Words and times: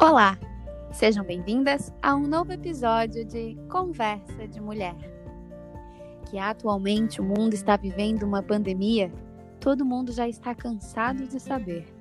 Olá! 0.00 0.38
Sejam 0.92 1.24
bem-vindas 1.24 1.92
a 2.00 2.14
um 2.14 2.28
novo 2.28 2.52
episódio 2.52 3.24
de 3.24 3.58
Conversa 3.68 4.46
de 4.46 4.60
Mulher. 4.60 4.94
Que 6.30 6.38
atualmente 6.38 7.20
o 7.20 7.24
mundo 7.24 7.54
está 7.54 7.76
vivendo 7.76 8.22
uma 8.22 8.40
pandemia, 8.40 9.12
todo 9.58 9.84
mundo 9.84 10.12
já 10.12 10.28
está 10.28 10.54
cansado 10.54 11.26
de 11.26 11.40
saber. 11.40 11.92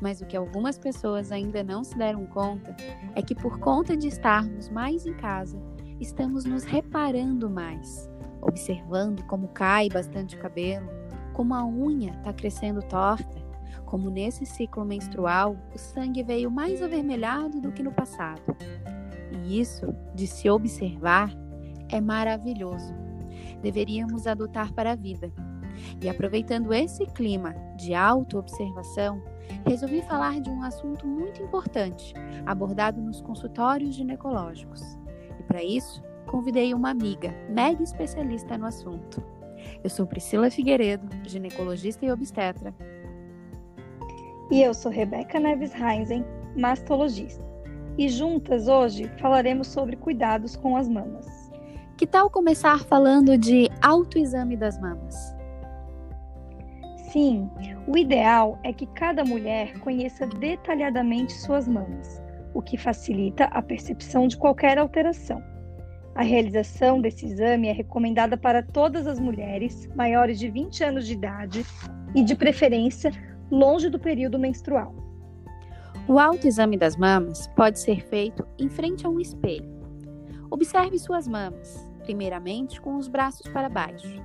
Mas 0.00 0.22
o 0.22 0.26
que 0.26 0.38
algumas 0.38 0.78
pessoas 0.78 1.30
ainda 1.30 1.62
não 1.62 1.84
se 1.84 1.94
deram 1.98 2.24
conta 2.24 2.74
é 3.14 3.20
que, 3.20 3.34
por 3.34 3.58
conta 3.58 3.94
de 3.94 4.08
estarmos 4.08 4.70
mais 4.70 5.04
em 5.04 5.12
casa, 5.12 5.60
estamos 6.00 6.46
nos 6.46 6.64
reparando 6.64 7.50
mais, 7.50 8.08
observando 8.40 9.22
como 9.26 9.48
cai 9.48 9.90
bastante 9.90 10.38
cabelo, 10.38 10.88
como 11.34 11.54
a 11.54 11.62
unha 11.62 12.12
está 12.12 12.32
crescendo 12.32 12.80
torta 12.80 13.43
como 13.84 14.10
nesse 14.10 14.44
ciclo 14.46 14.84
menstrual 14.84 15.56
o 15.74 15.78
sangue 15.78 16.22
veio 16.22 16.50
mais 16.50 16.82
avermelhado 16.82 17.60
do 17.60 17.72
que 17.72 17.82
no 17.82 17.92
passado. 17.92 18.42
E 19.32 19.60
isso, 19.60 19.94
de 20.14 20.26
se 20.26 20.48
observar, 20.48 21.30
é 21.88 22.00
maravilhoso. 22.00 22.94
Deveríamos 23.62 24.26
adotar 24.26 24.72
para 24.72 24.92
a 24.92 24.96
vida. 24.96 25.32
E 26.00 26.08
aproveitando 26.08 26.72
esse 26.72 27.04
clima 27.06 27.54
de 27.76 27.94
auto-observação, 27.94 29.22
resolvi 29.66 30.02
falar 30.02 30.40
de 30.40 30.50
um 30.50 30.62
assunto 30.62 31.06
muito 31.06 31.42
importante, 31.42 32.14
abordado 32.46 33.00
nos 33.00 33.20
consultórios 33.20 33.94
ginecológicos. 33.94 34.80
E 35.38 35.42
para 35.42 35.62
isso, 35.62 36.02
convidei 36.26 36.72
uma 36.74 36.90
amiga, 36.90 37.34
mega 37.50 37.82
especialista 37.82 38.56
no 38.56 38.66
assunto. 38.66 39.22
Eu 39.82 39.90
sou 39.90 40.06
Priscila 40.06 40.50
Figueiredo, 40.50 41.08
ginecologista 41.24 42.04
e 42.04 42.12
obstetra, 42.12 42.74
e 44.50 44.62
eu 44.62 44.74
sou 44.74 44.90
Rebeca 44.90 45.40
Neves 45.40 45.72
Heinzen, 45.74 46.24
mastologista. 46.56 47.44
E 47.96 48.08
juntas 48.08 48.68
hoje 48.68 49.10
falaremos 49.18 49.68
sobre 49.68 49.96
cuidados 49.96 50.56
com 50.56 50.76
as 50.76 50.88
mamas. 50.88 51.26
Que 51.96 52.06
tal 52.06 52.28
começar 52.28 52.80
falando 52.80 53.38
de 53.38 53.70
autoexame 53.80 54.56
das 54.56 54.78
mamas? 54.80 55.34
Sim, 57.10 57.48
o 57.86 57.96
ideal 57.96 58.58
é 58.64 58.72
que 58.72 58.86
cada 58.86 59.24
mulher 59.24 59.78
conheça 59.78 60.26
detalhadamente 60.26 61.32
suas 61.32 61.68
mamas, 61.68 62.20
o 62.52 62.60
que 62.60 62.76
facilita 62.76 63.44
a 63.44 63.62
percepção 63.62 64.26
de 64.26 64.36
qualquer 64.36 64.76
alteração. 64.78 65.40
A 66.16 66.22
realização 66.22 67.00
desse 67.00 67.26
exame 67.26 67.68
é 67.68 67.72
recomendada 67.72 68.36
para 68.36 68.62
todas 68.62 69.06
as 69.06 69.20
mulheres 69.20 69.88
maiores 69.94 70.38
de 70.38 70.48
20 70.48 70.84
anos 70.84 71.06
de 71.06 71.12
idade 71.12 71.64
e, 72.14 72.22
de 72.22 72.34
preferência, 72.34 73.12
longe 73.50 73.88
do 73.88 73.98
período 73.98 74.38
menstrual. 74.38 74.94
O 76.06 76.18
autoexame 76.18 76.76
das 76.76 76.96
mamas 76.96 77.46
pode 77.56 77.78
ser 77.78 78.06
feito 78.06 78.46
em 78.58 78.68
frente 78.68 79.06
a 79.06 79.08
um 79.08 79.20
espelho. 79.20 79.72
Observe 80.50 80.98
suas 80.98 81.26
mamas, 81.26 81.88
primeiramente 82.02 82.80
com 82.80 82.96
os 82.96 83.08
braços 83.08 83.48
para 83.48 83.68
baixo. 83.68 84.22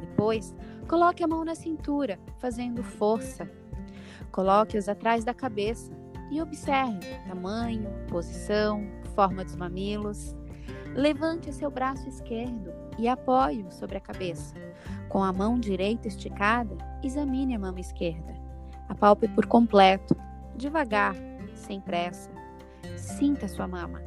Depois, 0.00 0.54
coloque 0.86 1.24
a 1.24 1.26
mão 1.26 1.44
na 1.44 1.54
cintura, 1.54 2.18
fazendo 2.38 2.82
força. 2.82 3.50
Coloque-os 4.30 4.88
atrás 4.88 5.24
da 5.24 5.32
cabeça 5.32 5.92
e 6.30 6.42
observe 6.42 7.06
tamanho, 7.26 7.88
posição, 8.08 8.86
forma 9.14 9.44
dos 9.44 9.56
mamilos. 9.56 10.36
Levante 10.94 11.52
seu 11.52 11.70
braço 11.70 12.08
esquerdo 12.08 12.70
e 12.98 13.08
apoie-o 13.08 13.70
sobre 13.70 13.96
a 13.96 14.00
cabeça. 14.00 14.54
Com 15.08 15.22
a 15.22 15.32
mão 15.32 15.58
direita 15.58 16.06
esticada, 16.06 16.76
examine 17.02 17.54
a 17.54 17.58
mama 17.58 17.80
esquerda. 17.80 18.43
Apalpe 18.94 19.26
por 19.26 19.46
completo, 19.46 20.16
devagar, 20.56 21.16
sem 21.54 21.80
pressa. 21.80 22.30
Sinta 22.96 23.48
sua 23.48 23.66
mama. 23.66 24.00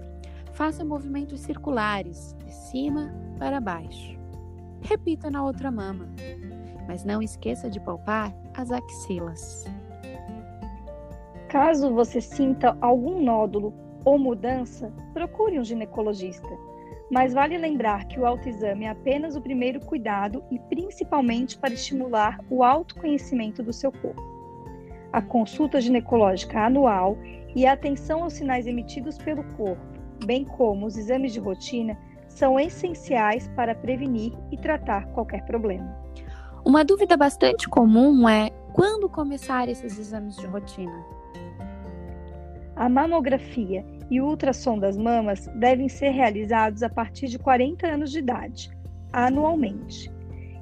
Faça 0.54 0.84
movimentos 0.84 1.42
circulares, 1.42 2.36
de 2.46 2.52
cima 2.54 3.14
para 3.38 3.60
baixo. 3.60 4.18
Repita 4.82 5.30
na 5.30 5.44
outra 5.44 5.70
mama, 5.70 6.08
mas 6.88 7.04
não 7.04 7.22
esqueça 7.22 7.70
de 7.70 7.82
palpar 7.82 8.34
as 8.56 8.72
axilas. 8.72 9.66
Caso 11.50 11.94
você 11.94 12.22
sinta 12.22 12.76
algum 12.80 13.22
nódulo 13.22 13.74
ou 14.06 14.18
mudança, 14.18 14.92
procure 15.14 15.60
um 15.60 15.66
ginecologista. 15.66 16.50
Mas 17.12 17.34
vale 17.34 17.58
lembrar 17.58 18.06
que 18.08 18.20
o 18.20 18.26
autoexame 18.26 18.86
é 18.86 18.90
apenas 18.90 19.36
o 19.36 19.42
primeiro 19.42 19.82
cuidado 19.82 20.44
e 20.50 20.58
principalmente 20.60 21.58
para 21.58 21.74
estimular 21.74 22.40
o 22.50 22.64
autoconhecimento 22.64 23.62
do 23.62 23.74
seu 23.74 23.92
corpo 23.92 24.37
a 25.18 25.22
consulta 25.22 25.82
ginecológica 25.82 26.60
anual 26.60 27.18
e 27.56 27.66
a 27.66 27.74
atenção 27.74 28.22
aos 28.22 28.34
sinais 28.34 28.68
emitidos 28.68 29.18
pelo 29.18 29.44
corpo, 29.56 29.82
bem 30.24 30.46
como 30.46 30.86
os 30.86 30.96
exames 30.96 31.34
de 31.34 31.40
rotina, 31.40 31.98
são 32.28 32.60
essenciais 32.60 33.48
para 33.56 33.74
prevenir 33.74 34.32
e 34.52 34.58
tratar 34.58 35.08
qualquer 35.14 35.44
problema. 35.46 35.92
Uma 36.64 36.86
dúvida 36.86 37.18
bastante 37.18 37.68
comum 37.68 38.30
é 38.30 38.52
quando 38.74 39.10
começar 39.10 39.68
esses 39.68 39.98
exames 39.98 40.36
de 40.36 40.46
rotina? 40.46 41.04
A 42.76 42.88
mamografia 42.88 43.84
e 44.12 44.22
o 44.22 44.28
ultrassom 44.28 44.78
das 44.78 44.96
mamas 44.96 45.48
devem 45.56 45.90
ser 45.90 46.10
realizados 46.10 46.84
a 46.84 46.90
partir 46.90 47.26
de 47.26 47.40
40 47.40 47.88
anos 47.88 48.12
de 48.12 48.20
idade, 48.20 48.70
anualmente. 49.12 50.14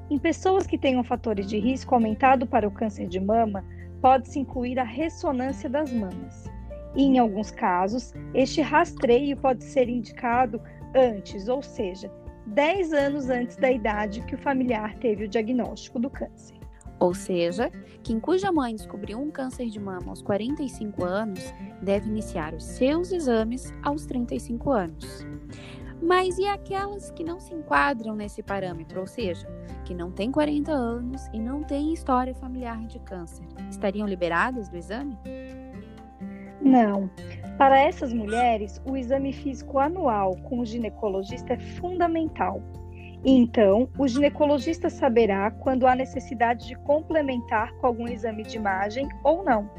Em 0.09 0.17
pessoas 0.17 0.65
que 0.65 0.77
tenham 0.77 1.03
fatores 1.03 1.45
de 1.45 1.59
risco 1.59 1.93
aumentado 1.93 2.47
para 2.47 2.65
o 2.65 2.71
câncer 2.71 3.09
de 3.09 3.19
mama, 3.19 3.65
pode-se 4.05 4.37
incluir 4.37 4.77
a 4.77 4.83
ressonância 4.83 5.67
das 5.67 5.91
mamas. 5.91 6.45
E, 6.95 7.01
em 7.01 7.17
alguns 7.17 7.49
casos, 7.49 8.13
este 8.35 8.61
rastreio 8.61 9.35
pode 9.35 9.63
ser 9.63 9.89
indicado 9.89 10.61
antes, 10.95 11.47
ou 11.47 11.63
seja, 11.63 12.11
10 12.45 12.93
anos 12.93 13.31
antes 13.31 13.57
da 13.57 13.71
idade 13.71 14.21
que 14.21 14.35
o 14.35 14.37
familiar 14.37 14.93
teve 14.99 15.25
o 15.25 15.27
diagnóstico 15.27 15.97
do 15.97 16.07
câncer. 16.07 16.55
Ou 16.99 17.15
seja, 17.15 17.71
quem 18.03 18.19
cuja 18.19 18.51
mãe 18.51 18.75
descobriu 18.75 19.19
um 19.19 19.31
câncer 19.31 19.71
de 19.71 19.79
mama 19.79 20.09
aos 20.09 20.21
45 20.21 21.03
anos 21.03 21.51
deve 21.81 22.07
iniciar 22.07 22.53
os 22.53 22.63
seus 22.63 23.11
exames 23.11 23.73
aos 23.81 24.05
35 24.05 24.71
anos. 24.71 25.25
Mas 26.01 26.37
e 26.37 26.45
aquelas 26.45 27.09
que 27.11 27.23
não 27.23 27.39
se 27.39 27.53
enquadram 27.53 28.15
nesse 28.15 28.43
parâmetro, 28.43 28.99
ou 28.99 29.07
seja, 29.07 29.47
que 29.85 29.93
não 29.93 30.11
têm 30.11 30.31
40 30.31 30.71
anos 30.71 31.27
e 31.33 31.39
não 31.39 31.63
têm 31.63 31.93
história 31.93 32.33
familiar 32.35 32.85
de 32.85 32.99
câncer, 32.99 33.45
estariam 33.69 34.07
liberadas 34.07 34.69
do 34.69 34.77
exame? 34.77 35.17
Não. 36.61 37.09
Para 37.57 37.79
essas 37.79 38.11
mulheres, 38.11 38.81
o 38.85 38.97
exame 38.97 39.31
físico 39.31 39.79
anual 39.79 40.35
com 40.43 40.59
o 40.59 40.65
ginecologista 40.65 41.53
é 41.53 41.59
fundamental. 41.59 42.61
Então, 43.23 43.89
o 43.97 44.07
ginecologista 44.07 44.89
saberá 44.89 45.49
quando 45.49 45.87
há 45.87 45.95
necessidade 45.95 46.67
de 46.67 46.75
complementar 46.75 47.73
com 47.77 47.87
algum 47.87 48.07
exame 48.07 48.43
de 48.43 48.57
imagem 48.57 49.07
ou 49.23 49.43
não. 49.43 49.69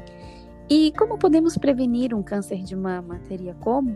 E 0.69 0.91
como 0.97 1.17
podemos 1.17 1.57
prevenir 1.57 2.13
um 2.13 2.21
câncer 2.21 2.61
de 2.63 2.75
mama? 2.75 3.19
Teria 3.27 3.53
como? 3.55 3.95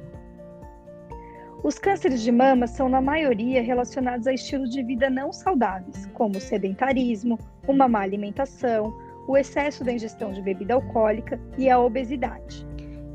Os 1.63 1.77
cânceres 1.77 2.21
de 2.21 2.31
mama 2.31 2.65
são, 2.65 2.89
na 2.89 2.99
maioria, 2.99 3.61
relacionados 3.61 4.25
a 4.25 4.33
estilos 4.33 4.71
de 4.71 4.81
vida 4.81 5.11
não 5.11 5.31
saudáveis, 5.31 6.07
como 6.13 6.37
o 6.37 6.41
sedentarismo, 6.41 7.37
uma 7.67 7.87
má 7.87 8.01
alimentação, 8.01 8.91
o 9.27 9.37
excesso 9.37 9.83
da 9.83 9.93
ingestão 9.93 10.31
de 10.31 10.41
bebida 10.41 10.73
alcoólica 10.73 11.39
e 11.59 11.69
a 11.69 11.79
obesidade. 11.79 12.65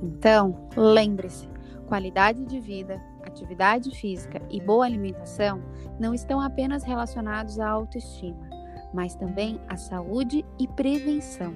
Então, 0.01 0.69
lembre-se: 0.77 1.49
qualidade 1.89 2.45
de 2.45 2.61
vida, 2.61 3.03
atividade 3.25 3.91
física 3.91 4.41
e 4.49 4.61
boa 4.61 4.87
alimentação 4.87 5.61
não 5.99 6.15
estão 6.15 6.41
apenas 6.41 6.85
relacionados 6.85 7.59
à 7.59 7.69
autoestima, 7.69 8.49
mas 8.95 9.17
também 9.17 9.61
à 9.69 9.77
saúde 9.77 10.45
e 10.57 10.69
prevenção. 10.69 11.53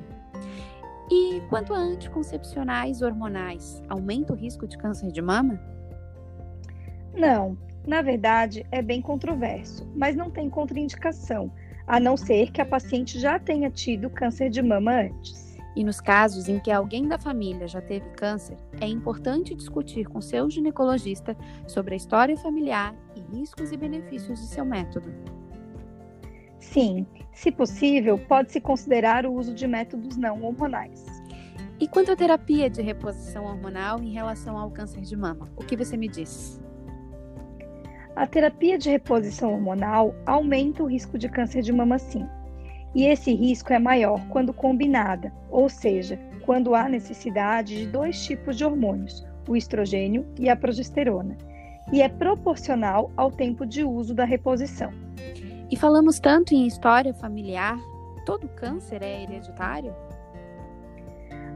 E 1.08 1.40
quanto 1.48 1.72
a 1.72 1.78
anticoncepcionais 1.78 3.00
hormonais, 3.00 3.80
aumenta 3.88 4.32
o 4.32 4.36
risco 4.36 4.66
de 4.66 4.76
câncer 4.76 5.12
de 5.12 5.22
mama? 5.22 5.60
Não, 7.14 7.56
na 7.86 8.02
verdade 8.02 8.64
é 8.70 8.82
bem 8.82 9.00
controverso, 9.00 9.90
mas 9.94 10.14
não 10.14 10.30
tem 10.30 10.48
contraindicação, 10.48 11.52
a 11.86 11.98
não 11.98 12.16
ser 12.16 12.50
que 12.52 12.60
a 12.60 12.66
paciente 12.66 13.18
já 13.18 13.38
tenha 13.38 13.70
tido 13.70 14.10
câncer 14.10 14.48
de 14.48 14.62
mama 14.62 14.92
antes. 14.92 15.50
E 15.76 15.84
nos 15.84 16.00
casos 16.00 16.48
em 16.48 16.58
que 16.58 16.70
alguém 16.70 17.06
da 17.06 17.18
família 17.18 17.66
já 17.68 17.80
teve 17.80 18.08
câncer, 18.10 18.56
é 18.80 18.86
importante 18.86 19.54
discutir 19.54 20.06
com 20.06 20.20
seu 20.20 20.50
ginecologista 20.50 21.36
sobre 21.66 21.94
a 21.94 21.96
história 21.96 22.36
familiar 22.36 22.94
e 23.16 23.36
riscos 23.36 23.70
e 23.70 23.76
benefícios 23.76 24.40
de 24.40 24.46
seu 24.46 24.64
método. 24.64 25.12
Sim, 26.58 27.06
se 27.32 27.50
possível, 27.50 28.18
pode-se 28.18 28.60
considerar 28.60 29.24
o 29.24 29.32
uso 29.32 29.54
de 29.54 29.66
métodos 29.66 30.16
não 30.16 30.42
hormonais. 30.42 31.06
E 31.80 31.88
quanto 31.88 32.12
à 32.12 32.16
terapia 32.16 32.68
de 32.68 32.82
reposição 32.82 33.44
hormonal 33.44 34.02
em 34.02 34.12
relação 34.12 34.58
ao 34.58 34.70
câncer 34.70 35.00
de 35.00 35.16
mama, 35.16 35.50
o 35.56 35.64
que 35.64 35.76
você 35.76 35.96
me 35.96 36.08
diz? 36.08 36.60
A 38.20 38.26
terapia 38.26 38.76
de 38.76 38.90
reposição 38.90 39.54
hormonal 39.54 40.14
aumenta 40.26 40.82
o 40.82 40.86
risco 40.86 41.16
de 41.16 41.26
câncer 41.26 41.62
de 41.62 41.72
mama 41.72 41.98
sim. 41.98 42.28
E 42.94 43.06
esse 43.06 43.32
risco 43.32 43.72
é 43.72 43.78
maior 43.78 44.20
quando 44.28 44.52
combinada, 44.52 45.32
ou 45.48 45.70
seja, 45.70 46.20
quando 46.44 46.74
há 46.74 46.86
necessidade 46.86 47.78
de 47.78 47.86
dois 47.86 48.22
tipos 48.22 48.58
de 48.58 48.64
hormônios, 48.66 49.26
o 49.48 49.56
estrogênio 49.56 50.26
e 50.38 50.50
a 50.50 50.54
progesterona, 50.54 51.34
e 51.90 52.02
é 52.02 52.10
proporcional 52.10 53.10
ao 53.16 53.32
tempo 53.32 53.64
de 53.64 53.82
uso 53.84 54.14
da 54.14 54.26
reposição. 54.26 54.92
E 55.70 55.74
falamos 55.74 56.20
tanto 56.20 56.54
em 56.54 56.66
história 56.66 57.14
familiar, 57.14 57.78
todo 58.26 58.46
câncer 58.48 59.02
é 59.02 59.22
hereditário? 59.22 59.94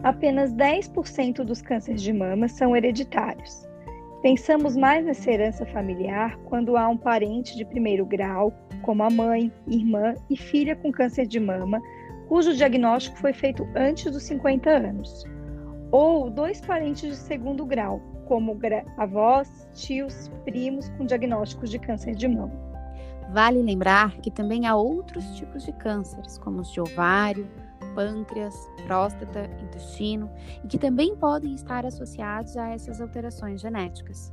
Apenas 0.03 0.51
10% 0.55 1.45
dos 1.45 1.61
cânceres 1.61 2.01
de 2.01 2.15
mama 2.15 2.49
são 2.49 2.75
hereditários. 2.75 3.69
Pensamos 4.25 4.75
mais 4.75 5.05
nessa 5.05 5.31
herança 5.31 5.67
familiar 5.67 6.39
quando 6.47 6.79
há 6.79 6.89
um 6.89 6.97
parente 6.97 7.55
de 7.59 7.63
primeiro 7.63 8.07
grau, 8.07 8.51
como 8.81 9.03
a 9.03 9.11
mãe, 9.11 9.53
irmã 9.69 10.15
e 10.31 10.35
filha 10.35 10.75
com 10.75 10.91
câncer 10.91 11.27
de 11.27 11.39
mama, 11.39 11.79
cujo 12.27 12.57
diagnóstico 12.57 13.19
foi 13.19 13.35
feito 13.35 13.69
antes 13.77 14.11
dos 14.11 14.23
50 14.23 14.71
anos, 14.71 15.25
ou 15.93 16.31
dois 16.31 16.59
parentes 16.63 17.07
de 17.07 17.17
segundo 17.17 17.67
grau, 17.67 18.01
como 18.27 18.59
avós, 18.97 19.69
tios, 19.75 20.31
primos 20.47 20.89
com 20.97 21.05
diagnósticos 21.05 21.69
de 21.69 21.79
câncer 21.79 22.15
de 22.15 22.27
mama. 22.27 22.55
Vale 23.31 23.61
lembrar 23.61 24.17
que 24.23 24.31
também 24.31 24.67
há 24.67 24.75
outros 24.75 25.37
tipos 25.37 25.67
de 25.67 25.73
cânceres, 25.75 26.39
como 26.39 26.63
os 26.63 26.73
de 26.73 26.81
ovário, 26.81 27.47
pâncreas, 27.95 28.55
próstata, 28.87 29.51
intestino, 29.63 30.31
e 30.63 30.69
que 30.69 30.79
também 30.79 31.17
podem 31.17 31.55
estar 31.55 31.87
associados 31.87 32.57
a 32.57 32.71
essas 32.71 33.01
alterações 33.01 33.61
genéticas. 33.61 34.33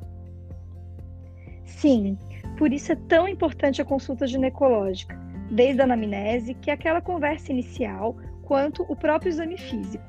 Sim, 1.66 2.18
por 2.58 2.74
isso 2.74 2.92
é 2.92 2.96
tão 2.96 3.28
importante 3.28 3.82
a 3.82 3.86
consulta 3.86 4.28
ginecológica, 4.28 5.18
desde 5.50 5.82
a 5.82 5.86
anamnese, 5.86 6.54
que 6.56 6.70
é 6.70 6.74
aquela 6.74 7.02
conversa 7.02 7.52
inicial, 7.52 8.16
quanto 8.44 8.86
o 8.90 8.96
próprio 8.96 9.30
exame 9.30 9.58
físico. 9.58 10.04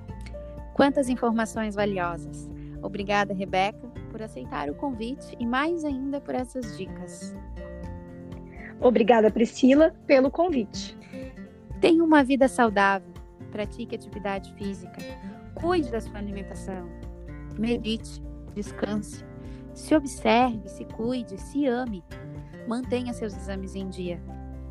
Quantas 0.75 1.09
informações 1.09 1.75
valiosas! 1.75 2.51
Obrigada, 2.83 3.33
Rebeca, 3.33 3.87
por 4.11 4.21
aceitar 4.21 4.69
o 4.69 4.75
convite 4.75 5.37
e 5.39 5.47
mais 5.47 5.85
ainda 5.85 6.21
por 6.21 6.35
essas 6.35 6.77
dicas. 6.77 7.35
Obrigada, 8.81 9.31
Priscila, 9.31 9.95
pelo 10.07 10.31
convite. 10.31 10.99
Tenha 11.81 12.03
uma 12.03 12.25
vida 12.25 12.49
saudável, 12.49 13.12
pratique 13.53 13.95
atividade 13.95 14.53
física, 14.55 14.99
cuide 15.55 15.91
da 15.91 16.01
sua 16.01 16.19
alimentação, 16.19 16.89
medite, 17.57 18.21
descanse, 18.55 19.25
se 19.75 19.95
observe, 19.95 20.69
se 20.69 20.85
cuide, 20.87 21.39
se 21.41 21.67
ame, 21.67 22.03
mantenha 22.67 23.13
seus 23.13 23.37
exames 23.37 23.77
em 23.77 23.89
dia, 23.89 24.21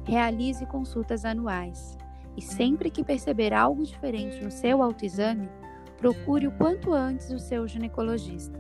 realize 0.06 0.66
consultas 0.66 1.24
anuais. 1.24 1.98
E 2.36 2.42
sempre 2.42 2.90
que 2.90 3.04
perceber 3.04 3.54
algo 3.54 3.84
diferente 3.84 4.42
no 4.42 4.50
seu 4.50 4.82
autoexame, 4.82 5.50
procure 5.98 6.48
o 6.48 6.52
quanto 6.54 6.94
antes 6.94 7.30
o 7.30 7.40
seu 7.40 7.68
ginecologista. 7.68 8.60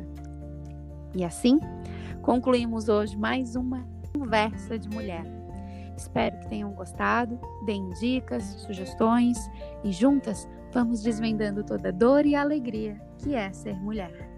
E 1.15 1.23
assim, 1.23 1.59
concluímos 2.21 2.89
hoje 2.89 3.17
mais 3.17 3.55
uma 3.55 3.87
conversa 4.13 4.77
de 4.77 4.89
mulher. 4.89 5.40
Espero 5.95 6.37
que 6.39 6.47
tenham 6.47 6.71
gostado, 6.73 7.39
deem 7.65 7.89
dicas, 7.91 8.43
sugestões 8.43 9.37
e 9.83 9.91
juntas 9.91 10.47
vamos 10.71 11.01
desvendando 11.03 11.63
toda 11.63 11.89
a 11.89 11.91
dor 11.91 12.25
e 12.25 12.35
alegria 12.35 12.99
que 13.17 13.35
é 13.35 13.51
ser 13.51 13.75
mulher. 13.75 14.30